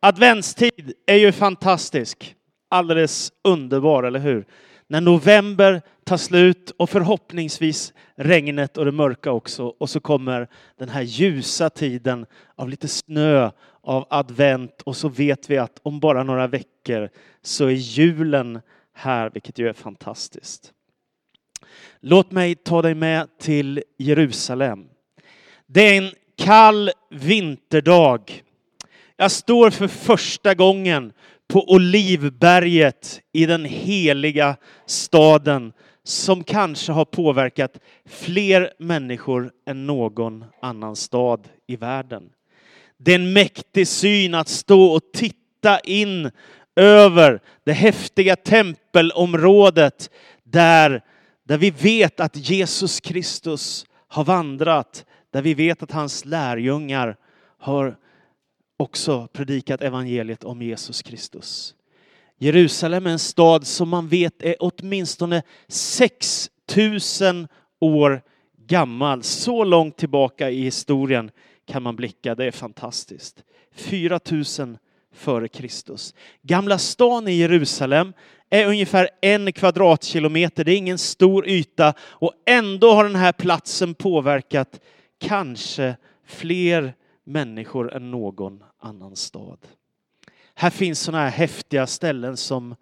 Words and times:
Adventstid 0.00 0.92
är 1.06 1.16
ju 1.16 1.32
fantastisk. 1.32 2.34
Alldeles 2.68 3.32
underbar, 3.44 4.02
eller 4.02 4.20
hur? 4.20 4.46
När 4.86 5.00
november 5.00 5.82
tar 6.04 6.16
slut 6.16 6.72
och 6.76 6.90
förhoppningsvis 6.90 7.92
regnet 8.16 8.78
och 8.78 8.84
det 8.84 8.92
mörka 8.92 9.32
också. 9.32 9.66
Och 9.66 9.90
så 9.90 10.00
kommer 10.00 10.48
den 10.78 10.88
här 10.88 11.02
ljusa 11.02 11.70
tiden 11.70 12.26
av 12.56 12.68
lite 12.68 12.88
snö, 12.88 13.50
av 13.82 14.06
advent 14.10 14.82
och 14.82 14.96
så 14.96 15.08
vet 15.08 15.50
vi 15.50 15.58
att 15.58 15.80
om 15.82 16.00
bara 16.00 16.22
några 16.22 16.46
veckor 16.46 17.10
så 17.42 17.66
är 17.66 17.70
julen 17.70 18.60
här, 18.94 19.30
vilket 19.30 19.58
ju 19.58 19.68
är 19.68 19.72
fantastiskt. 19.72 20.72
Låt 22.00 22.30
mig 22.30 22.54
ta 22.54 22.82
dig 22.82 22.94
med 22.94 23.38
till 23.38 23.82
Jerusalem. 23.98 24.88
Det 25.66 25.80
är 25.80 26.02
en 26.02 26.12
kall 26.36 26.90
vinterdag. 27.10 28.42
Jag 29.20 29.30
står 29.30 29.70
för 29.70 29.88
första 29.88 30.54
gången 30.54 31.12
på 31.48 31.72
Olivberget 31.72 33.20
i 33.32 33.46
den 33.46 33.64
heliga 33.64 34.56
staden 34.86 35.72
som 36.04 36.44
kanske 36.44 36.92
har 36.92 37.04
påverkat 37.04 37.78
fler 38.06 38.72
människor 38.78 39.50
än 39.66 39.86
någon 39.86 40.44
annan 40.62 40.96
stad 40.96 41.48
i 41.66 41.76
världen. 41.76 42.22
Det 42.98 43.10
är 43.10 43.14
en 43.14 43.32
mäktig 43.32 43.88
syn 43.88 44.34
att 44.34 44.48
stå 44.48 44.84
och 44.84 45.12
titta 45.12 45.80
in 45.80 46.30
över 46.76 47.40
det 47.64 47.72
häftiga 47.72 48.36
tempelområdet 48.36 50.10
där, 50.44 51.02
där 51.44 51.58
vi 51.58 51.70
vet 51.70 52.20
att 52.20 52.50
Jesus 52.50 53.00
Kristus 53.00 53.86
har 54.08 54.24
vandrat, 54.24 55.04
där 55.32 55.42
vi 55.42 55.54
vet 55.54 55.82
att 55.82 55.92
hans 55.92 56.24
lärjungar 56.24 57.16
har 57.58 57.96
också 58.78 59.28
predikat 59.32 59.82
evangeliet 59.82 60.44
om 60.44 60.62
Jesus 60.62 61.02
Kristus. 61.02 61.74
Jerusalem 62.38 63.06
är 63.06 63.10
en 63.10 63.18
stad 63.18 63.66
som 63.66 63.88
man 63.88 64.08
vet 64.08 64.42
är 64.42 64.56
åtminstone 64.60 65.42
6000 65.68 67.48
år 67.80 68.22
gammal. 68.66 69.22
Så 69.22 69.64
långt 69.64 69.96
tillbaka 69.96 70.50
i 70.50 70.62
historien 70.62 71.30
kan 71.66 71.82
man 71.82 71.96
blicka. 71.96 72.34
Det 72.34 72.44
är 72.44 72.50
fantastiskt. 72.50 73.44
4000 73.74 74.78
före 75.14 75.48
Kristus. 75.48 76.14
Gamla 76.42 76.78
stan 76.78 77.28
i 77.28 77.32
Jerusalem 77.32 78.12
är 78.50 78.66
ungefär 78.66 79.08
en 79.20 79.52
kvadratkilometer. 79.52 80.64
Det 80.64 80.72
är 80.72 80.76
ingen 80.76 80.98
stor 80.98 81.48
yta 81.48 81.94
och 82.00 82.32
ändå 82.46 82.92
har 82.92 83.04
den 83.04 83.16
här 83.16 83.32
platsen 83.32 83.94
påverkat 83.94 84.80
kanske 85.18 85.96
fler 86.26 86.94
människor 87.24 87.94
än 87.94 88.10
någon 88.10 88.62
annan 88.78 89.16
stad. 89.16 89.58
Här 90.54 90.70
finns 90.70 91.00
sådana 91.00 91.24
här 91.24 91.30
häftiga 91.30 91.86
ställen 91.86 92.36
som 92.36 92.74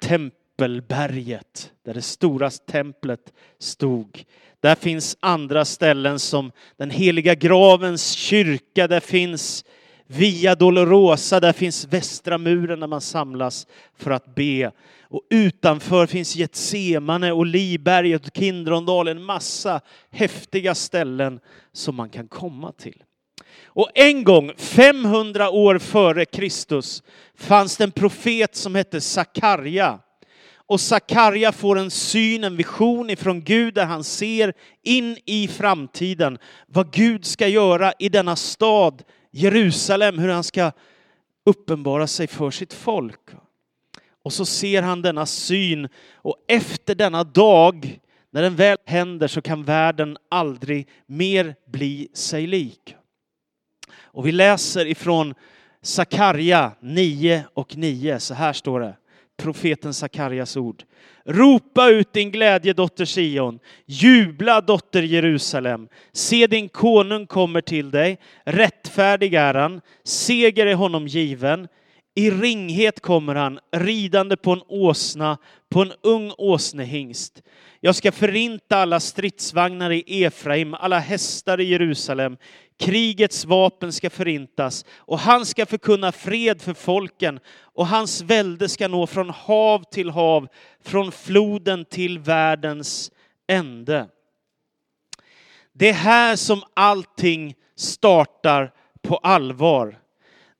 Tempelberget, 0.00 1.72
där 1.82 1.94
det 1.94 2.02
stora 2.02 2.50
templet 2.50 3.32
stod. 3.58 4.24
Där 4.60 4.74
finns 4.74 5.16
andra 5.20 5.64
ställen 5.64 6.18
som 6.18 6.52
den 6.76 6.90
heliga 6.90 7.34
gravens 7.34 8.10
kyrka, 8.10 8.88
där 8.88 9.00
finns 9.00 9.64
Via 10.10 10.54
Dolorosa, 10.54 11.40
där 11.40 11.52
finns 11.52 11.84
västra 11.84 12.38
muren 12.38 12.80
där 12.80 12.86
man 12.86 13.00
samlas 13.00 13.66
för 13.94 14.10
att 14.10 14.34
be. 14.34 14.70
Och 15.02 15.22
utanför 15.30 16.06
finns 16.06 16.36
Getsemane, 16.36 17.32
och 17.32 17.46
Liberget 17.46 18.26
och 18.26 18.36
Kindrondal. 18.36 19.08
en 19.08 19.22
massa 19.22 19.80
häftiga 20.10 20.74
ställen 20.74 21.40
som 21.72 21.94
man 21.94 22.10
kan 22.10 22.28
komma 22.28 22.72
till. 22.72 23.02
Och 23.68 23.90
en 23.94 24.24
gång, 24.24 24.52
500 24.56 25.50
år 25.50 25.78
före 25.78 26.24
Kristus, 26.24 27.02
fanns 27.34 27.76
det 27.76 27.84
en 27.84 27.90
profet 27.90 28.56
som 28.56 28.74
hette 28.74 29.00
Sakarja. 29.00 29.98
Och 30.66 30.80
Sakarja 30.80 31.52
får 31.52 31.78
en 31.78 31.90
syn, 31.90 32.44
en 32.44 32.56
vision 32.56 33.10
ifrån 33.10 33.44
Gud 33.44 33.74
där 33.74 33.84
han 33.84 34.04
ser 34.04 34.52
in 34.82 35.16
i 35.24 35.48
framtiden 35.48 36.38
vad 36.66 36.92
Gud 36.92 37.24
ska 37.24 37.48
göra 37.48 37.92
i 37.98 38.08
denna 38.08 38.36
stad, 38.36 39.02
Jerusalem, 39.30 40.18
hur 40.18 40.28
han 40.28 40.44
ska 40.44 40.72
uppenbara 41.46 42.06
sig 42.06 42.26
för 42.26 42.50
sitt 42.50 42.72
folk. 42.72 43.20
Och 44.24 44.32
så 44.32 44.44
ser 44.44 44.82
han 44.82 45.02
denna 45.02 45.26
syn 45.26 45.88
och 46.14 46.36
efter 46.48 46.94
denna 46.94 47.24
dag, 47.24 47.98
när 48.30 48.42
den 48.42 48.56
väl 48.56 48.76
händer, 48.86 49.28
så 49.28 49.42
kan 49.42 49.64
världen 49.64 50.16
aldrig 50.30 50.88
mer 51.06 51.54
bli 51.66 52.08
sig 52.14 52.46
lik. 52.46 52.94
Och 54.12 54.26
vi 54.26 54.32
läser 54.32 54.86
ifrån 54.86 55.34
Sakarja 55.82 56.72
9 56.80 57.44
och 57.54 57.76
9. 57.76 58.20
Så 58.20 58.34
här 58.34 58.52
står 58.52 58.80
det, 58.80 58.96
profeten 59.36 59.94
Sakarjas 59.94 60.56
ord. 60.56 60.82
Ropa 61.24 61.88
ut 61.88 62.12
din 62.12 62.30
glädje, 62.30 62.72
dotter 62.72 63.04
Sion. 63.04 63.58
Jubla, 63.86 64.60
dotter 64.60 65.02
Jerusalem. 65.02 65.88
Se, 66.12 66.46
din 66.46 66.68
konung 66.68 67.26
kommer 67.26 67.60
till 67.60 67.90
dig. 67.90 68.18
Rättfärdig 68.44 69.34
är 69.34 69.54
han. 69.54 69.80
Seger 70.04 70.66
är 70.66 70.74
honom 70.74 71.06
given. 71.06 71.68
I 72.14 72.30
ringhet 72.30 73.00
kommer 73.00 73.34
han, 73.34 73.58
ridande 73.72 74.36
på 74.36 74.52
en 74.52 74.62
åsna, 74.68 75.38
på 75.70 75.82
en 75.82 75.92
ung 76.02 76.32
åsnehingst. 76.38 77.42
Jag 77.80 77.94
ska 77.94 78.12
förinta 78.12 78.76
alla 78.76 79.00
stridsvagnar 79.00 79.90
i 79.90 80.24
Efraim, 80.24 80.74
alla 80.74 80.98
hästar 80.98 81.60
i 81.60 81.64
Jerusalem. 81.64 82.36
Krigets 82.78 83.44
vapen 83.44 83.92
ska 83.92 84.10
förintas 84.10 84.84
och 84.96 85.18
han 85.18 85.46
ska 85.46 85.66
förkunna 85.66 86.12
fred 86.12 86.62
för 86.62 86.74
folken 86.74 87.40
och 87.60 87.86
hans 87.86 88.20
välde 88.22 88.68
ska 88.68 88.88
nå 88.88 89.06
från 89.06 89.30
hav 89.30 89.84
till 89.90 90.10
hav, 90.10 90.48
från 90.84 91.12
floden 91.12 91.84
till 91.84 92.18
världens 92.18 93.12
ände. 93.46 94.08
Det 95.72 95.88
är 95.88 95.92
här 95.92 96.36
som 96.36 96.62
allting 96.74 97.54
startar 97.76 98.72
på 99.02 99.16
allvar. 99.16 99.98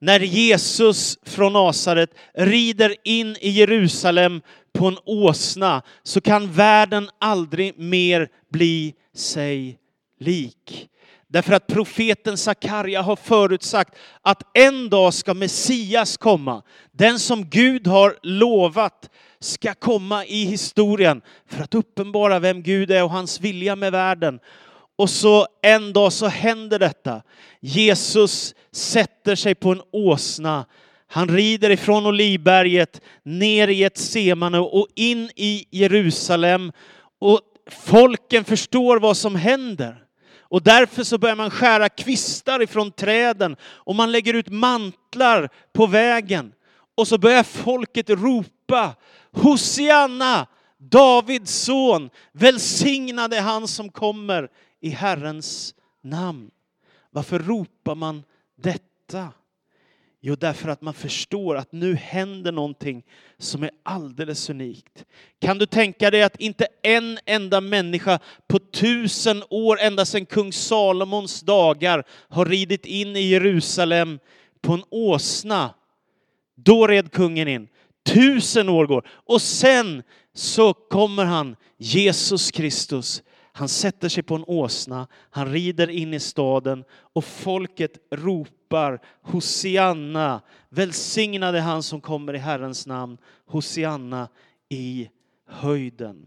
När 0.01 0.21
Jesus 0.21 1.19
från 1.23 1.53
Nasaret 1.53 2.11
rider 2.35 2.95
in 3.05 3.37
i 3.41 3.51
Jerusalem 3.51 4.43
på 4.73 4.87
en 4.87 4.99
åsna 5.05 5.83
så 6.03 6.21
kan 6.21 6.53
världen 6.53 7.11
aldrig 7.21 7.79
mer 7.79 8.29
bli 8.51 8.95
sig 9.15 9.79
lik. 10.21 10.89
Därför 11.31 11.53
att 11.53 11.67
profeten 11.67 12.37
Sakarja 12.37 13.03
har 13.03 13.17
förutsagt 13.17 13.95
att 14.23 14.43
en 14.55 14.89
dag 14.89 15.15
ska 15.15 15.35
Messias 15.35 16.17
komma. 16.17 16.63
Den 16.93 17.19
som 17.19 17.45
Gud 17.49 17.87
har 17.87 18.17
lovat 18.23 19.11
ska 19.41 19.75
komma 19.75 20.25
i 20.25 20.45
historien 20.45 21.23
för 21.47 21.63
att 21.63 21.75
uppenbara 21.75 22.39
vem 22.39 22.63
Gud 22.63 22.91
är 22.91 23.05
och 23.05 23.11
hans 23.11 23.41
vilja 23.41 23.77
med 23.77 23.93
världen. 23.93 24.41
Och 24.97 25.11
så 25.11 25.47
en 25.63 25.93
dag 25.93 26.13
så 26.13 26.27
händer 26.27 26.79
detta. 26.79 27.23
Jesus 27.61 28.55
sätter 28.73 29.35
sig 29.35 29.55
på 29.55 29.73
en 29.73 29.83
åsna. 29.93 30.67
Han 31.07 31.29
rider 31.29 31.71
ifrån 31.71 32.07
Olivberget 32.07 33.01
ner 33.23 33.69
i 33.69 33.85
ett 33.85 33.99
semane 33.99 34.59
och 34.59 34.87
in 34.95 35.31
i 35.37 35.67
Jerusalem. 35.71 36.73
Och 37.19 37.41
folken 37.71 38.45
förstår 38.45 39.01
vad 39.01 39.17
som 39.17 39.37
händer. 39.37 40.08
Och 40.49 40.63
därför 40.63 41.05
så 41.05 41.19
börjar 41.19 41.37
man 41.37 41.51
skära 41.51 41.89
kvistar 41.89 42.63
ifrån 42.63 42.93
träden 42.93 43.57
och 43.63 43.95
man 43.95 44.13
lägger 44.13 44.35
ut 44.35 44.49
mantlar 44.49 45.49
på 45.73 45.87
vägen. 45.87 46.53
Och 46.97 47.09
så 47.09 47.19
börjar 47.19 47.43
folket 47.43 48.11
ropa 48.11 48.95
Hosianna, 49.33 50.47
Davids 50.79 51.53
son, 51.53 52.11
välsignade 52.33 53.41
han 53.41 53.69
som 53.69 53.89
kommer 53.89 54.49
i 54.81 54.89
Herrens 54.89 55.75
namn. 56.03 56.51
Varför 57.11 57.39
ropar 57.39 57.95
man 57.95 58.25
detta? 58.57 59.33
Jo, 60.21 60.35
därför 60.35 60.69
att 60.69 60.83
man 60.83 60.95
förstår 60.95 61.57
att 61.57 61.73
nu 61.73 61.95
händer 61.95 62.53
någonting 62.53 63.05
som 63.39 63.63
är 63.63 63.71
alldeles 63.83 64.51
unikt. 64.51 65.05
Kan 65.41 65.59
du 65.59 65.67
tänka 65.67 66.11
dig 66.11 66.23
att 66.23 66.41
inte 66.41 66.67
en 66.83 67.19
enda 67.27 67.61
människa 67.61 68.19
på 68.49 68.59
tusen 68.59 69.43
år, 69.51 69.81
ända 69.81 70.05
sedan 70.05 70.27
kung 70.27 70.53
Salomons 70.53 71.41
dagar, 71.41 72.05
har 72.29 72.47
ridit 72.47 72.87
in 72.87 73.17
i 73.17 73.21
Jerusalem 73.21 74.19
på 74.61 74.73
en 74.73 74.85
åsna. 74.91 75.75
Då 76.57 76.87
red 76.87 77.13
kungen 77.13 77.49
in. 77.49 77.69
Tusen 78.07 78.69
år 78.69 78.87
går 78.87 79.09
och 79.09 79.43
sen 79.43 80.03
så 80.35 80.75
kommer 80.75 81.25
han, 81.25 81.57
Jesus 81.77 82.51
Kristus, 82.51 83.23
han 83.59 83.69
sätter 83.69 84.09
sig 84.09 84.23
på 84.23 84.35
en 84.35 84.45
åsna, 84.47 85.07
han 85.31 85.53
rider 85.53 85.91
in 85.91 86.15
i 86.15 86.21
staden 86.21 86.85
och 86.91 87.25
folket 87.25 87.93
ropar 88.11 89.01
Hosianna, 89.23 90.41
välsignade 90.69 91.61
han 91.61 91.83
som 91.83 92.01
kommer 92.01 92.35
i 92.35 92.39
Herrens 92.39 92.87
namn, 92.87 93.19
Hosianna 93.47 94.29
i 94.69 95.09
höjden. 95.47 96.27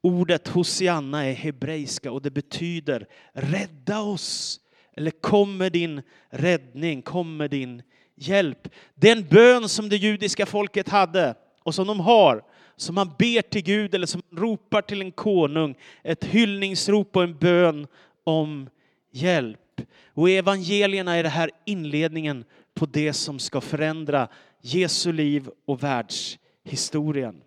Ordet 0.00 0.48
Hosianna 0.48 1.24
är 1.26 1.32
hebreiska 1.32 2.12
och 2.12 2.22
det 2.22 2.30
betyder 2.30 3.06
rädda 3.32 4.00
oss. 4.00 4.60
Eller 4.92 5.10
kom 5.10 5.56
med 5.56 5.72
din 5.72 6.02
räddning, 6.30 7.02
kom 7.02 7.36
med 7.36 7.50
din 7.50 7.82
hjälp. 8.14 8.68
Den 8.94 9.28
bön 9.28 9.68
som 9.68 9.88
det 9.88 9.96
judiska 9.96 10.46
folket 10.46 10.88
hade 10.88 11.34
och 11.62 11.74
som 11.74 11.86
de 11.86 12.00
har, 12.00 12.44
som 12.80 12.94
man 12.94 13.10
ber 13.18 13.42
till 13.42 13.62
Gud 13.62 13.94
eller 13.94 14.06
som 14.06 14.22
man 14.30 14.42
ropar 14.42 14.82
till 14.82 15.00
en 15.00 15.12
konung, 15.12 15.74
ett 16.02 16.24
hyllningsrop 16.24 17.16
och 17.16 17.22
en 17.22 17.38
bön 17.38 17.86
om 18.24 18.68
hjälp. 19.12 19.80
Och 20.14 20.30
evangelierna 20.30 21.16
är 21.16 21.22
det 21.22 21.28
här 21.28 21.50
inledningen 21.64 22.44
på 22.74 22.86
det 22.86 23.12
som 23.12 23.38
ska 23.38 23.60
förändra 23.60 24.28
Jesu 24.62 25.12
liv 25.12 25.48
och 25.66 25.82
världshistorien. 25.82 27.40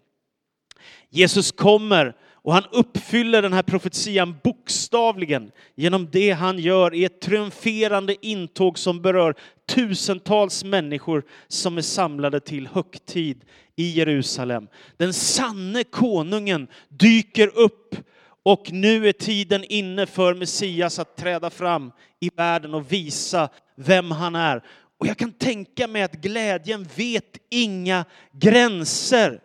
Jesus 1.10 1.52
kommer 1.52 2.16
och 2.44 2.54
han 2.54 2.64
uppfyller 2.72 3.42
den 3.42 3.54
här 3.54 3.64
profetian 3.64 4.36
bokstavligen 4.44 5.52
genom 5.76 6.10
det 6.12 6.32
han 6.32 6.60
gör 6.60 6.94
i 6.94 7.06
ett 7.06 7.22
triumferande 7.22 8.26
intåg 8.26 8.78
som 8.78 9.02
berör 9.02 9.36
tusentals 9.68 10.64
människor 10.64 11.24
som 11.48 11.78
är 11.78 11.82
samlade 11.82 12.40
till 12.40 12.68
högtid 12.68 13.46
i 13.76 13.90
Jerusalem. 13.90 14.68
Den 14.98 15.14
sanne 15.14 15.84
konungen 15.84 16.68
dyker 16.90 17.48
upp 17.58 17.96
och 18.44 18.72
nu 18.72 19.08
är 19.08 19.14
tiden 19.14 19.64
inne 19.64 20.06
för 20.06 20.34
Messias 20.34 21.00
att 21.00 21.18
träda 21.18 21.50
fram 21.50 21.92
i 22.20 22.30
världen 22.36 22.74
och 22.74 22.92
visa 22.92 23.50
vem 23.76 24.12
han 24.12 24.36
är. 24.36 24.64
Och 25.00 25.08
jag 25.08 25.18
kan 25.18 25.32
tänka 25.32 25.88
mig 25.88 26.04
att 26.04 26.14
glädjen 26.14 26.88
vet 26.96 27.38
inga 27.50 28.06
gränser. 28.32 29.42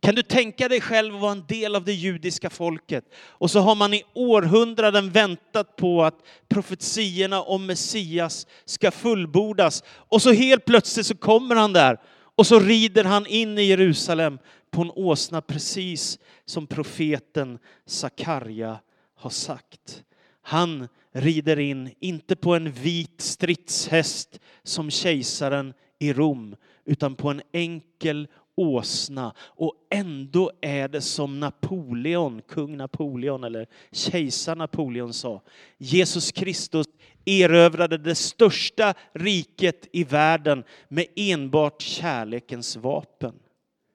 Kan 0.00 0.14
du 0.14 0.22
tänka 0.22 0.68
dig 0.68 0.80
själv 0.80 1.14
att 1.14 1.20
vara 1.20 1.32
en 1.32 1.44
del 1.48 1.76
av 1.76 1.84
det 1.84 1.92
judiska 1.92 2.50
folket? 2.50 3.04
Och 3.16 3.50
så 3.50 3.60
har 3.60 3.74
man 3.74 3.94
i 3.94 4.02
århundraden 4.14 5.10
väntat 5.10 5.76
på 5.76 6.04
att 6.04 6.18
profetierna 6.48 7.42
om 7.42 7.66
Messias 7.66 8.46
ska 8.64 8.90
fullbordas. 8.90 9.84
Och 9.88 10.22
så 10.22 10.32
helt 10.32 10.64
plötsligt 10.64 11.06
så 11.06 11.16
kommer 11.16 11.54
han 11.56 11.72
där 11.72 11.98
och 12.38 12.46
så 12.46 12.60
rider 12.60 13.04
han 13.04 13.26
in 13.26 13.58
i 13.58 13.62
Jerusalem 13.62 14.38
på 14.70 14.82
en 14.82 14.90
åsna 14.90 15.40
precis 15.40 16.18
som 16.44 16.66
profeten 16.66 17.58
Sakarja 17.86 18.78
har 19.14 19.30
sagt. 19.30 20.04
Han 20.42 20.88
rider 21.12 21.58
in, 21.58 21.94
inte 22.00 22.36
på 22.36 22.54
en 22.54 22.72
vit 22.72 23.20
stridshäst 23.20 24.40
som 24.62 24.90
kejsaren 24.90 25.74
i 25.98 26.12
Rom, 26.12 26.56
utan 26.84 27.14
på 27.14 27.30
en 27.30 27.42
enkel 27.52 28.28
åsna. 28.58 29.34
Och 29.40 29.74
ändå 29.90 30.52
är 30.60 30.88
det 30.88 31.00
som 31.00 31.40
Napoleon, 31.40 32.42
kung 32.48 32.76
Napoleon 32.76 33.44
eller 33.44 33.66
kejsar 33.92 34.56
Napoleon 34.56 35.12
sa. 35.12 35.42
Jesus 35.78 36.32
Kristus 36.32 36.86
erövrade 37.24 37.98
det 37.98 38.14
största 38.14 38.94
riket 39.12 39.88
i 39.92 40.04
världen 40.04 40.64
med 40.88 41.06
enbart 41.16 41.82
kärlekens 41.82 42.76
vapen. 42.76 43.34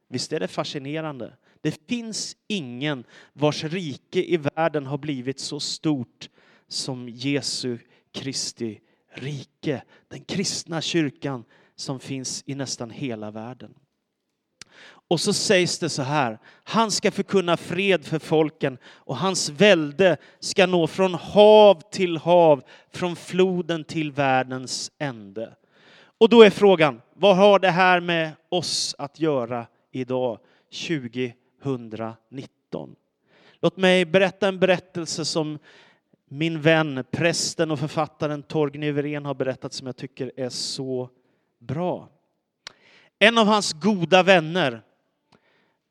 Visst 0.10 0.33
är 0.33 0.39
det 0.39 0.48
fascinerande? 0.48 1.33
Det 1.62 1.88
finns 1.88 2.38
ingen 2.48 3.04
vars 3.33 3.63
rike 3.63 4.24
i 4.24 4.38
världen 4.38 4.86
har 4.86 4.98
blivit 4.98 5.39
så 5.39 5.60
stort 5.60 6.30
som 6.68 7.10
Jesu 7.10 7.77
Kristi 8.12 8.80
rike. 9.13 9.83
Den 10.07 10.24
kristna 10.24 10.81
kyrkan 10.81 11.44
som 11.75 12.00
finns 12.00 12.44
i 12.45 12.56
nästan 12.56 12.89
hela 12.89 13.31
världen. 13.31 13.74
Och 15.08 15.20
så 15.20 15.34
sägs 15.34 15.80
det 15.80 15.90
så 15.90 16.02
här, 16.02 16.40
han 16.64 16.92
ska 16.92 17.12
förkunna 17.12 17.58
fred 17.58 18.06
för 18.06 18.20
folken 18.20 18.78
och 18.86 19.18
hans 19.18 19.50
välde 19.50 20.18
ska 20.40 20.66
nå 20.66 20.88
från 20.88 21.14
hav 21.14 21.82
till 21.92 22.18
hav, 22.18 22.64
från 22.94 23.16
floden 23.16 23.84
till 23.84 24.12
världens 24.12 24.92
ände. 24.98 25.56
Och 26.18 26.30
då 26.30 26.42
är 26.42 26.50
frågan, 26.50 27.02
vad 27.14 27.36
har 27.36 27.60
det 27.60 27.70
här 27.70 28.00
med 28.00 28.32
oss 28.50 28.96
att 28.98 29.20
göra 29.20 29.68
idag, 29.92 30.40
2019? 30.88 32.96
Låt 33.62 33.78
mig 33.78 34.06
berätta 34.06 34.48
en 34.48 34.60
berättelse 34.60 35.26
som 35.26 35.60
min 36.30 36.62
vän, 36.62 37.04
prästen 37.12 37.72
och 37.72 37.80
författaren 37.80 38.44
Torgny 38.44 38.88
Everén 38.88 39.26
har 39.26 39.34
berättat 39.34 39.74
som 39.74 39.88
jag 39.88 39.96
tycker 39.96 40.32
är 40.38 40.50
så 40.50 41.10
bra. 41.60 42.10
En 43.20 43.38
av 43.38 43.48
hans 43.48 43.74
goda 43.74 44.24
vänner 44.24 44.82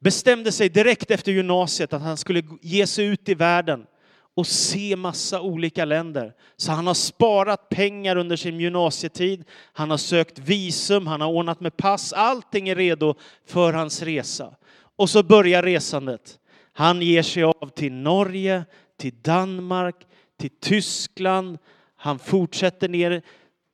bestämde 0.03 0.53
sig 0.53 0.69
direkt 0.69 1.11
efter 1.11 1.33
gymnasiet 1.33 1.93
att 1.93 2.03
han 2.03 2.17
skulle 2.17 2.43
ge 2.61 2.87
sig 2.87 3.05
ut 3.05 3.29
i 3.29 3.35
världen 3.35 3.87
och 4.35 4.47
se 4.47 4.97
massa 4.97 5.41
olika 5.41 5.85
länder. 5.85 6.33
Så 6.57 6.73
han 6.73 6.87
har 6.87 6.95
sparat 6.95 7.69
pengar 7.69 8.17
under 8.17 8.37
sin 8.37 8.61
gymnasietid, 8.61 9.45
han 9.73 9.91
har 9.91 9.97
sökt 9.97 10.39
visum, 10.39 11.07
han 11.07 11.21
har 11.21 11.29
ordnat 11.29 11.61
med 11.61 11.77
pass, 11.77 12.13
allting 12.13 12.69
är 12.69 12.77
redo 12.77 13.15
för 13.47 13.73
hans 13.73 14.03
resa. 14.03 14.55
Och 14.97 15.11
så 15.11 15.23
börjar 15.23 15.63
resandet. 15.63 16.39
Han 16.73 17.03
ger 17.03 17.23
sig 17.23 17.43
av 17.43 17.69
till 17.75 17.93
Norge, 17.93 18.65
till 18.99 19.23
Danmark, 19.23 19.97
till 20.39 20.51
Tyskland, 20.61 21.59
han 21.97 22.19
fortsätter 22.19 22.89
ner 22.89 23.23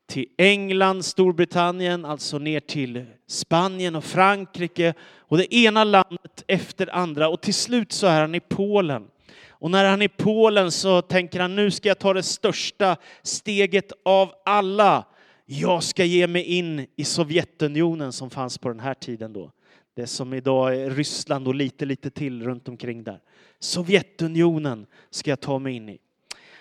till 0.08 0.26
England, 0.36 1.04
Storbritannien, 1.04 2.04
alltså 2.04 2.38
ner 2.38 2.60
till 2.60 3.04
Spanien 3.26 3.96
och 3.96 4.04
Frankrike 4.04 4.94
och 5.18 5.38
det 5.38 5.54
ena 5.54 5.84
landet 5.84 6.44
efter 6.46 6.86
det 6.86 6.92
andra 6.92 7.28
och 7.28 7.40
till 7.40 7.54
slut 7.54 7.92
så 7.92 8.06
är 8.06 8.20
han 8.20 8.34
i 8.34 8.40
Polen. 8.40 9.06
Och 9.48 9.70
när 9.70 9.84
han 9.84 10.02
är 10.02 10.06
i 10.06 10.08
Polen 10.08 10.70
så 10.70 11.02
tänker 11.02 11.40
han 11.40 11.56
nu 11.56 11.70
ska 11.70 11.88
jag 11.88 11.98
ta 11.98 12.12
det 12.12 12.22
största 12.22 12.96
steget 13.22 13.92
av 14.04 14.32
alla. 14.44 15.04
Jag 15.46 15.82
ska 15.82 16.04
ge 16.04 16.26
mig 16.26 16.42
in 16.42 16.86
i 16.96 17.04
Sovjetunionen 17.04 18.12
som 18.12 18.30
fanns 18.30 18.58
på 18.58 18.68
den 18.68 18.80
här 18.80 18.94
tiden 18.94 19.32
då. 19.32 19.52
Det 19.94 20.06
som 20.06 20.34
idag 20.34 20.76
är 20.76 20.90
Ryssland 20.90 21.48
och 21.48 21.54
lite, 21.54 21.84
lite 21.84 22.10
till 22.10 22.42
runt 22.42 22.68
omkring 22.68 23.04
där. 23.04 23.20
Sovjetunionen 23.58 24.86
ska 25.10 25.30
jag 25.30 25.40
ta 25.40 25.58
mig 25.58 25.74
in 25.74 25.88
i. 25.88 25.98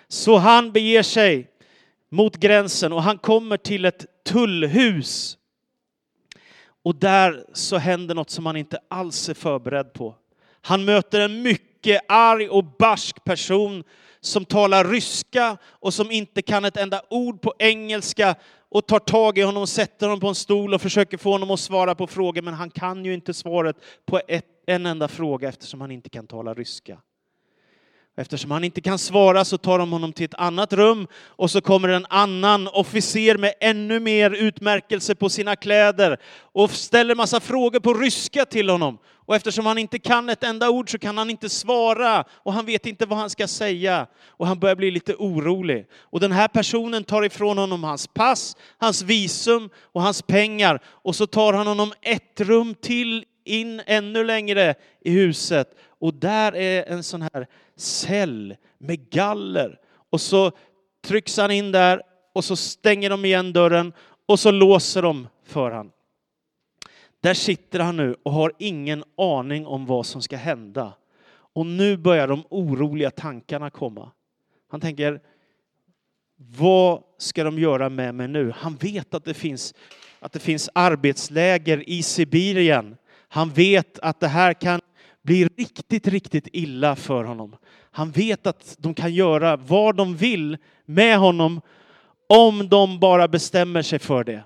Så 0.08 0.36
han 0.36 0.72
beger 0.72 1.02
sig 1.02 1.50
mot 2.10 2.36
gränsen 2.36 2.92
och 2.92 3.02
han 3.02 3.18
kommer 3.18 3.56
till 3.56 3.84
ett 3.84 4.06
tullhus. 4.24 5.38
Och 6.84 6.94
där 6.94 7.44
så 7.52 7.76
händer 7.76 8.14
något 8.14 8.30
som 8.30 8.46
han 8.46 8.56
inte 8.56 8.78
alls 8.90 9.28
är 9.28 9.34
förberedd 9.34 9.92
på. 9.92 10.14
Han 10.60 10.84
möter 10.84 11.20
en 11.20 11.42
mycket 11.42 12.00
arg 12.08 12.48
och 12.48 12.64
barsk 12.64 13.24
person 13.24 13.84
som 14.20 14.44
talar 14.44 14.84
ryska 14.84 15.56
och 15.64 15.94
som 15.94 16.10
inte 16.10 16.42
kan 16.42 16.64
ett 16.64 16.76
enda 16.76 17.02
ord 17.10 17.40
på 17.40 17.54
engelska 17.58 18.34
och 18.70 18.86
tar 18.86 18.98
tag 18.98 19.38
i 19.38 19.42
honom 19.42 19.62
och 19.62 19.68
sätter 19.68 20.06
honom 20.06 20.20
på 20.20 20.28
en 20.28 20.34
stol 20.34 20.74
och 20.74 20.82
försöker 20.82 21.18
få 21.18 21.30
honom 21.30 21.50
att 21.50 21.60
svara 21.60 21.94
på 21.94 22.06
frågor, 22.06 22.42
men 22.42 22.54
han 22.54 22.70
kan 22.70 23.04
ju 23.04 23.14
inte 23.14 23.34
svaret 23.34 23.76
på 24.06 24.20
ett, 24.28 24.46
en 24.66 24.86
enda 24.86 25.08
fråga 25.08 25.48
eftersom 25.48 25.80
han 25.80 25.90
inte 25.90 26.08
kan 26.08 26.26
tala 26.26 26.54
ryska. 26.54 26.98
Eftersom 28.18 28.50
han 28.50 28.64
inte 28.64 28.80
kan 28.80 28.98
svara 28.98 29.44
så 29.44 29.58
tar 29.58 29.78
de 29.78 29.92
honom 29.92 30.12
till 30.12 30.24
ett 30.24 30.34
annat 30.34 30.72
rum 30.72 31.06
och 31.26 31.50
så 31.50 31.60
kommer 31.60 31.88
en 31.88 32.06
annan 32.10 32.68
officer 32.68 33.38
med 33.38 33.54
ännu 33.60 34.00
mer 34.00 34.30
utmärkelse 34.30 35.14
på 35.14 35.28
sina 35.28 35.56
kläder 35.56 36.16
och 36.52 36.70
ställer 36.70 37.14
massa 37.14 37.40
frågor 37.40 37.80
på 37.80 37.94
ryska 37.94 38.44
till 38.44 38.70
honom. 38.70 38.98
Och 39.26 39.36
eftersom 39.36 39.66
han 39.66 39.78
inte 39.78 39.98
kan 39.98 40.28
ett 40.28 40.44
enda 40.44 40.70
ord 40.70 40.90
så 40.90 40.98
kan 40.98 41.18
han 41.18 41.30
inte 41.30 41.48
svara 41.48 42.24
och 42.30 42.52
han 42.52 42.66
vet 42.66 42.86
inte 42.86 43.06
vad 43.06 43.18
han 43.18 43.30
ska 43.30 43.48
säga. 43.48 44.06
Och 44.26 44.46
han 44.46 44.58
börjar 44.58 44.76
bli 44.76 44.90
lite 44.90 45.14
orolig. 45.14 45.86
Och 46.00 46.20
den 46.20 46.32
här 46.32 46.48
personen 46.48 47.04
tar 47.04 47.22
ifrån 47.22 47.58
honom 47.58 47.84
hans 47.84 48.06
pass, 48.06 48.56
hans 48.78 49.02
visum 49.02 49.70
och 49.92 50.02
hans 50.02 50.22
pengar 50.22 50.80
och 50.86 51.16
så 51.16 51.26
tar 51.26 51.52
han 51.52 51.66
honom 51.66 51.92
ett 52.02 52.40
rum 52.40 52.74
till 52.74 53.24
in 53.44 53.82
ännu 53.86 54.24
längre 54.24 54.74
i 55.04 55.10
huset 55.10 55.68
och 55.98 56.14
där 56.14 56.56
är 56.56 56.84
en 56.88 57.02
sån 57.02 57.22
här 57.22 57.46
cell 57.76 58.56
med 58.78 59.10
galler. 59.10 59.80
Och 60.10 60.20
så 60.20 60.52
trycks 61.04 61.36
han 61.36 61.50
in 61.50 61.72
där 61.72 62.02
och 62.32 62.44
så 62.44 62.56
stänger 62.56 63.10
de 63.10 63.24
igen 63.24 63.52
dörren 63.52 63.92
och 64.26 64.40
så 64.40 64.50
låser 64.50 65.02
de 65.02 65.28
för 65.44 65.70
han. 65.70 65.90
Där 67.20 67.34
sitter 67.34 67.80
han 67.80 67.96
nu 67.96 68.16
och 68.22 68.32
har 68.32 68.52
ingen 68.58 69.04
aning 69.16 69.66
om 69.66 69.86
vad 69.86 70.06
som 70.06 70.22
ska 70.22 70.36
hända. 70.36 70.92
Och 71.30 71.66
nu 71.66 71.96
börjar 71.96 72.28
de 72.28 72.44
oroliga 72.50 73.10
tankarna 73.10 73.70
komma. 73.70 74.10
Han 74.70 74.80
tänker, 74.80 75.20
vad 76.36 77.02
ska 77.18 77.44
de 77.44 77.58
göra 77.58 77.88
med 77.88 78.14
mig 78.14 78.28
nu? 78.28 78.52
Han 78.56 78.76
vet 78.76 79.14
att 79.14 79.24
det 79.24 79.34
finns, 79.34 79.74
att 80.20 80.32
det 80.32 80.38
finns 80.38 80.70
arbetsläger 80.72 81.88
i 81.88 82.02
Sibirien. 82.02 82.96
Han 83.28 83.50
vet 83.50 83.98
att 83.98 84.20
det 84.20 84.28
här 84.28 84.52
kan 84.52 84.80
blir 85.22 85.50
riktigt, 85.56 86.08
riktigt 86.08 86.48
illa 86.52 86.96
för 86.96 87.24
honom. 87.24 87.56
Han 87.90 88.10
vet 88.10 88.46
att 88.46 88.76
de 88.78 88.94
kan 88.94 89.14
göra 89.14 89.56
vad 89.56 89.96
de 89.96 90.16
vill 90.16 90.56
med 90.84 91.18
honom 91.18 91.60
om 92.28 92.68
de 92.68 92.98
bara 92.98 93.28
bestämmer 93.28 93.82
sig 93.82 93.98
för 93.98 94.24
det. 94.24 94.44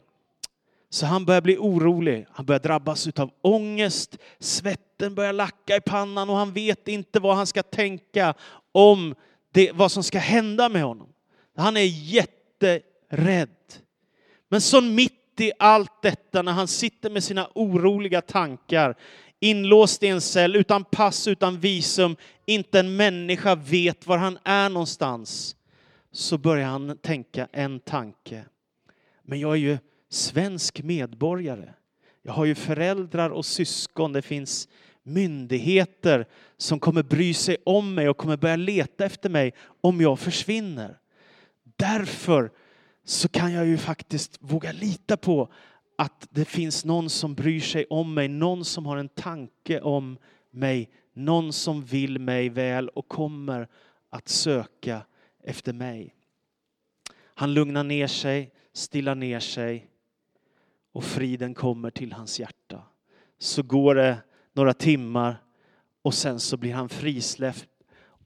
Så 0.91 1.07
han 1.07 1.25
börjar 1.25 1.41
bli 1.41 1.57
orolig. 1.57 2.27
Han 2.31 2.47
börjar 2.47 2.61
drabbas 2.61 3.09
av 3.17 3.31
ångest. 3.43 4.19
Svetten 4.39 5.15
börjar 5.15 5.33
lacka 5.33 5.77
i 5.77 5.81
pannan 5.81 6.31
och 6.31 6.37
han 6.37 6.53
vet 6.53 6.89
inte 6.89 7.21
vad 7.21 7.37
han 7.37 7.47
ska 7.47 7.63
tänka 7.63 8.35
om 8.73 9.15
det, 9.53 9.73
vad 9.73 9.93
som 9.93 10.03
ska 10.03 10.19
hända 10.19 10.69
med 10.69 10.83
honom. 10.83 11.09
Han 11.57 11.77
är 11.77 11.81
jätterädd. 11.87 13.49
Men 14.49 14.61
så 14.61 14.81
mitt 14.81 15.41
i 15.41 15.53
allt 15.59 16.03
detta, 16.03 16.43
när 16.43 16.53
han 16.53 16.69
sitter 16.69 17.11
med 17.11 17.25
sina 17.25 17.49
oroliga 17.55 18.21
tankar, 18.21 18.97
inlåst 19.43 20.03
i 20.03 20.07
en 20.07 20.21
cell, 20.21 20.57
utan 20.57 20.85
pass, 20.85 21.29
utan 21.29 21.61
visum, 21.61 22.17
inte 22.47 22.81
en 22.81 22.97
människa 22.97 23.55
vet 23.55 24.07
var 24.07 24.19
han 24.19 24.39
är 24.45 24.69
någonstans, 24.69 25.57
så 26.13 26.39
börjar 26.39 26.69
han 26.69 26.99
tänka 26.99 27.49
en 27.53 27.81
tanke. 27.81 28.45
Men 29.23 29.41
jag 29.41 29.53
är 29.53 29.57
ju 29.57 29.79
svensk 30.11 30.83
medborgare. 30.83 31.75
Jag 32.23 32.33
har 32.33 32.45
ju 32.45 32.55
föräldrar 32.55 33.31
och 33.31 33.47
syskon, 33.47 34.13
det 34.13 34.23
finns 34.23 34.69
myndigheter 35.03 36.27
som 36.57 36.81
kommer 36.81 37.03
bry 37.03 37.35
sig 37.35 37.57
om 37.65 37.95
mig 37.95 38.09
och 38.09 38.17
kommer 38.17 38.37
börja 38.37 38.57
leta 38.57 39.05
efter 39.05 39.31
mig 39.31 39.55
om 39.81 40.01
jag 40.01 40.19
försvinner. 40.19 40.99
Därför 41.77 42.51
så 43.05 43.29
kan 43.29 43.53
jag 43.53 43.67
ju 43.67 43.79
faktiskt 43.79 44.37
våga 44.41 44.73
lita 44.73 45.17
på 45.17 45.53
att 45.97 46.29
det 46.31 46.45
finns 46.45 46.85
någon 46.85 47.11
som 47.11 47.35
bryr 47.35 47.61
sig 47.61 47.85
om 47.91 48.15
mig, 48.15 48.29
någon 48.29 48.65
som 48.65 48.87
har 48.87 48.97
en 48.97 49.09
tanke 49.09 49.81
om 49.81 50.19
mig, 50.51 50.91
någon 51.13 51.53
som 51.53 51.85
vill 51.85 52.19
mig 52.19 52.49
väl 52.49 52.89
och 52.89 53.09
kommer 53.09 53.69
att 54.11 54.29
söka 54.29 55.03
efter 55.45 55.73
mig. 55.73 56.15
Han 57.35 57.55
lugnar 57.55 57.85
ner 57.85 58.07
sig, 58.07 58.53
stillar 58.73 59.15
ner 59.15 59.41
sig 59.41 59.91
och 60.93 61.05
friden 61.05 61.55
kommer 61.55 61.91
till 61.91 62.13
hans 62.13 62.41
hjärta. 62.41 62.83
Så 63.39 63.63
går 63.63 63.95
det 63.95 64.19
några 64.53 64.75
timmar 64.75 65.37
och 66.03 66.15
sen 66.15 66.41
så 66.41 66.57
blir 66.57 66.75
han 66.75 66.89
frisläppt 66.89 67.69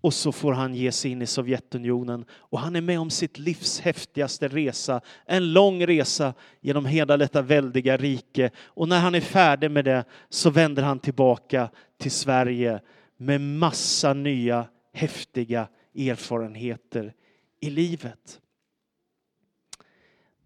och 0.01 0.15
så 0.15 0.33
får 0.33 0.53
han 0.53 0.75
ge 0.75 0.93
sig 0.93 1.11
in 1.11 1.23
i 1.23 1.27
Sovjetunionen 1.27 2.25
och 2.31 2.59
han 2.59 2.77
är 2.77 2.81
med 2.81 3.01
om 3.01 3.11
sitt 3.11 3.39
livs 3.39 3.81
häftigaste 3.81 4.49
resa. 4.49 5.01
En 5.27 5.53
lång 5.53 5.87
resa 5.87 6.35
genom 6.61 6.87
hela 6.87 7.17
detta 7.17 7.43
väldiga 7.43 7.97
rike 7.97 8.51
och 8.59 8.89
när 8.89 9.01
han 9.01 9.15
är 9.15 9.21
färdig 9.21 9.71
med 9.71 9.85
det 9.85 10.05
så 10.29 10.51
vänder 10.51 10.83
han 10.83 10.99
tillbaka 10.99 11.71
till 11.99 12.11
Sverige 12.11 12.81
med 13.17 13.41
massa 13.41 14.13
nya 14.13 14.67
häftiga 14.93 15.69
erfarenheter 15.95 17.15
i 17.61 17.71
livet. 17.71 18.41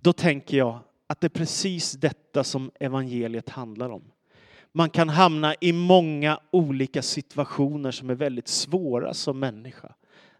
Då 0.00 0.12
tänker 0.12 0.56
jag 0.56 0.78
att 1.06 1.20
det 1.20 1.26
är 1.26 1.28
precis 1.28 1.92
detta 1.92 2.44
som 2.44 2.70
evangeliet 2.80 3.48
handlar 3.48 3.90
om. 3.90 4.02
Man 4.72 4.90
kan 4.90 5.08
hamna 5.08 5.54
i 5.60 5.72
många 5.72 6.40
olika 6.50 7.02
situationer 7.02 7.90
som 7.90 8.10
är 8.10 8.14
väldigt 8.14 8.48
svåra 8.48 9.14
som 9.14 9.38
människa. 9.38 9.92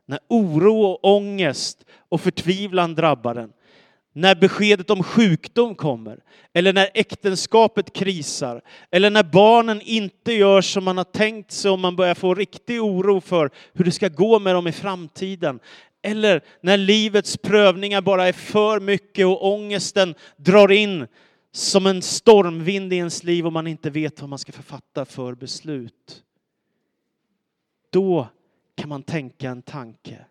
När 0.07 0.19
oro 0.29 0.83
och 0.83 1.17
ångest 1.17 1.85
och 2.09 2.21
förtvivlan 2.21 2.95
drabbar 2.95 3.35
en. 3.35 3.53
När 4.13 4.35
beskedet 4.35 4.91
om 4.91 5.03
sjukdom 5.03 5.75
kommer, 5.75 6.19
eller 6.53 6.73
när 6.73 6.89
äktenskapet 6.95 7.93
krisar, 7.93 8.63
eller 8.91 9.11
när 9.11 9.23
barnen 9.23 9.81
inte 9.85 10.33
gör 10.33 10.61
som 10.61 10.85
man 10.85 10.97
har 10.97 11.05
tänkt 11.05 11.53
sig 11.53 11.71
och 11.71 11.79
man 11.79 11.97
börjar 11.97 12.15
få 12.15 12.35
riktig 12.35 12.83
oro 12.83 13.21
för 13.21 13.51
hur 13.75 13.85
det 13.85 13.93
ska 13.93 14.09
gå 14.09 14.39
med 14.39 14.55
dem 14.55 14.67
i 14.67 14.73
framtiden. 14.73 15.61
Eller 16.03 16.41
när 16.61 16.77
livets 16.77 17.37
prövningar 17.37 18.01
bara 18.01 18.29
är 18.29 18.33
för 18.33 18.81
mycket 18.81 19.27
och 19.27 19.53
ångesten 19.53 20.15
drar 20.37 20.73
in 20.73 21.07
som 21.53 21.87
en 21.87 22.03
stormvind 22.03 22.93
i 22.93 22.97
ens 22.97 23.23
liv 23.23 23.47
och 23.47 23.53
man 23.53 23.67
inte 23.67 23.91
vet 23.91 24.21
vad 24.21 24.31
man 24.31 24.39
ska 24.39 24.53
författa 24.53 25.05
för 25.05 25.35
beslut. 25.35 26.25
Då 27.91 28.29
kan 28.75 28.89
man 28.89 29.03
tänka 29.03 29.51
en 29.51 29.63
tanke. 29.63 30.25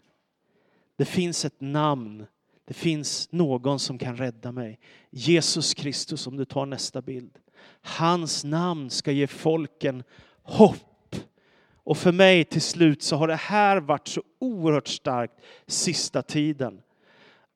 Det 0.96 1.06
finns 1.06 1.46
ett 1.46 1.62
namn. 1.62 2.26
Det 2.66 2.74
finns 2.74 3.32
någon 3.32 3.80
som 3.80 3.98
kan 3.98 4.18
rädda 4.18 4.52
mig. 4.52 4.80
Jesus 5.10 5.74
Kristus, 5.74 6.28
om 6.28 6.38
du 6.38 6.46
tar 6.46 6.66
nästa 6.66 7.02
bild. 7.02 7.40
Hans 7.82 8.44
namn 8.44 8.90
ska 8.90 9.12
ge 9.12 9.28
folken 9.28 10.04
hopp. 10.44 11.16
Och 11.84 11.98
för 11.98 12.12
mig 12.12 12.46
till 12.46 12.62
slut 12.62 13.04
så 13.04 13.16
har 13.16 13.28
det 13.28 13.36
här 13.36 13.78
varit 13.78 14.08
så 14.08 14.24
oerhört 14.40 14.88
starkt 14.88 15.34
sista 15.68 16.22
tiden. 16.22 16.82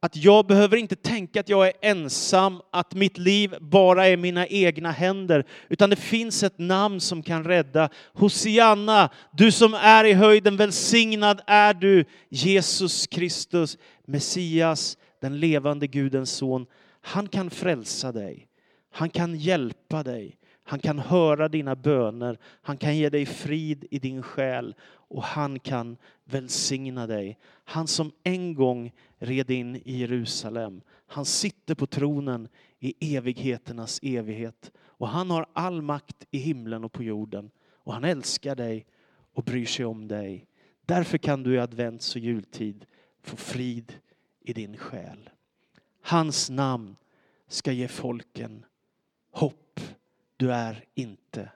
Att 0.04 0.16
jag 0.16 0.48
behöver 0.48 0.78
inte 0.78 0.96
tänka 0.96 1.40
att 1.40 1.50
jag 1.50 1.68
är 1.68 1.74
ensam, 1.82 2.62
att 2.72 2.94
mitt 2.94 3.18
liv 3.18 3.56
bara 3.62 4.08
är 4.08 4.18
mina 4.18 4.48
egna 4.48 4.92
händer, 4.92 5.46
utan 5.70 5.90
det 5.90 5.96
finns 5.96 6.44
ett 6.44 6.60
namn 6.60 7.02
som 7.02 7.24
kan 7.24 7.44
rädda. 7.44 7.90
Hosianna, 8.14 9.10
du 9.32 9.52
som 9.52 9.74
är 9.74 10.04
i 10.04 10.14
höjden, 10.14 10.58
välsignad 10.58 11.42
är 11.48 11.74
du, 11.74 12.06
Jesus 12.30 13.08
Kristus, 13.08 13.78
Messias, 14.06 14.98
den 15.22 15.40
levande 15.40 15.88
Gudens 15.88 16.32
son. 16.32 16.66
Han 17.02 17.28
kan 17.28 17.50
frälsa 17.50 18.12
dig. 18.12 18.48
Han 18.92 19.10
kan 19.10 19.36
hjälpa 19.36 20.04
dig. 20.04 20.38
Han 20.64 20.80
kan 20.80 21.00
höra 21.00 21.48
dina 21.48 21.76
böner. 21.76 22.38
Han 22.62 22.78
kan 22.78 22.98
ge 22.98 23.10
dig 23.10 23.26
frid 23.26 23.86
i 23.92 24.00
din 24.00 24.24
själ 24.24 24.76
och 24.86 25.24
han 25.24 25.60
kan 25.60 25.98
välsigna 26.24 27.08
dig. 27.08 27.38
Han 27.64 27.88
som 27.88 28.12
en 28.24 28.56
gång 28.56 28.92
red 29.18 29.52
in 29.52 29.76
i 29.76 29.98
Jerusalem. 29.98 30.82
Han 31.08 31.26
sitter 31.26 31.76
på 31.76 31.88
tronen 31.88 32.48
i 32.80 33.16
evigheternas 33.16 34.00
evighet 34.04 34.72
och 34.80 35.08
han 35.08 35.30
har 35.30 35.46
all 35.54 35.82
makt 35.82 36.26
i 36.32 36.38
himlen 36.38 36.84
och 36.84 36.92
på 36.92 37.04
jorden 37.04 37.52
och 37.74 37.94
han 37.94 38.04
älskar 38.04 38.56
dig 38.56 38.86
och 39.34 39.44
bryr 39.44 39.66
sig 39.66 39.86
om 39.86 40.08
dig. 40.08 40.48
Därför 40.86 41.18
kan 41.18 41.44
du 41.44 41.56
i 41.56 41.60
advents 41.60 42.16
och 42.16 42.22
jultid 42.22 42.86
få 43.22 43.36
frid 43.36 43.94
i 44.40 44.54
din 44.54 44.78
själ. 44.78 45.30
Hans 46.02 46.50
namn 46.50 46.96
ska 47.48 47.72
ge 47.72 47.88
folken 47.88 48.66
hopp. 49.32 49.63
Du 50.44 50.52
är 50.52 50.84
inte 50.96 51.50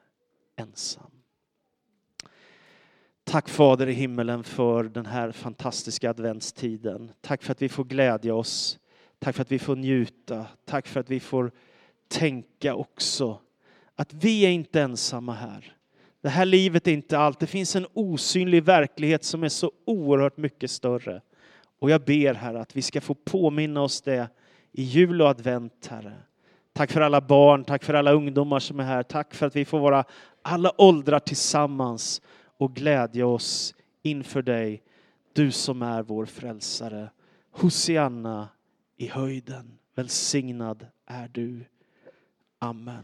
ensam. 0.55 1.11
Tack 3.23 3.49
Fader 3.49 3.87
i 3.87 3.93
himmelen 3.93 4.43
för 4.43 4.83
den 4.83 5.05
här 5.05 5.31
fantastiska 5.31 6.09
adventstiden. 6.09 7.11
Tack 7.21 7.43
för 7.43 7.51
att 7.51 7.61
vi 7.61 7.69
får 7.69 7.83
glädja 7.83 8.35
oss. 8.35 8.79
Tack 9.19 9.35
för 9.35 9.41
att 9.41 9.51
vi 9.51 9.59
får 9.59 9.75
njuta. 9.75 10.45
Tack 10.65 10.87
för 10.87 10.99
att 10.99 11.09
vi 11.09 11.19
får 11.19 11.51
tänka 12.07 12.75
också 12.75 13.39
att 13.95 14.13
vi 14.13 14.45
är 14.45 14.49
inte 14.49 14.81
ensamma 14.81 15.33
här. 15.33 15.75
Det 16.21 16.29
här 16.29 16.45
livet 16.45 16.87
är 16.87 16.91
inte 16.91 17.17
allt. 17.17 17.39
Det 17.39 17.47
finns 17.47 17.75
en 17.75 17.87
osynlig 17.93 18.63
verklighet 18.63 19.23
som 19.23 19.43
är 19.43 19.49
så 19.49 19.71
oerhört 19.85 20.37
mycket 20.37 20.71
större. 20.71 21.21
Och 21.79 21.89
jag 21.89 22.01
ber 22.01 22.33
Herre 22.33 22.61
att 22.61 22.75
vi 22.75 22.81
ska 22.81 23.01
få 23.01 23.13
påminna 23.13 23.81
oss 23.81 24.01
det 24.01 24.29
i 24.71 24.83
jul 24.83 25.21
och 25.21 25.29
advent 25.29 25.87
Herre. 25.87 26.15
Tack 26.77 26.91
för 26.91 27.01
alla 27.01 27.21
barn, 27.21 27.63
tack 27.63 27.83
för 27.83 27.93
alla 27.93 28.11
ungdomar 28.11 28.59
som 28.59 28.79
är 28.79 28.83
här. 28.83 29.03
Tack 29.03 29.33
för 29.33 29.45
att 29.47 29.55
vi 29.55 29.65
får 29.65 29.79
vara 29.79 30.03
alla 30.41 30.71
åldrar 30.77 31.19
tillsammans 31.19 32.21
och 32.57 32.75
glädja 32.75 33.27
oss 33.27 33.75
inför 34.03 34.41
dig, 34.41 34.83
du 35.33 35.51
som 35.51 35.81
är 35.81 36.03
vår 36.03 36.25
frälsare. 36.25 37.09
Hosianna 37.51 38.47
i 38.97 39.07
höjden. 39.07 39.77
Välsignad 39.95 40.85
är 41.05 41.27
du. 41.27 41.65
Amen. 42.59 43.03